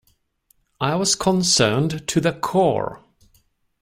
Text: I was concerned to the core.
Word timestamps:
I 0.79 0.95
was 0.95 1.13
concerned 1.13 2.07
to 2.07 2.19
the 2.19 2.33
core. 2.33 3.03